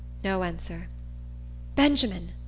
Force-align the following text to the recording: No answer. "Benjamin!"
No 0.23 0.41
answer. 0.41 0.87
"Benjamin!" 1.75 2.31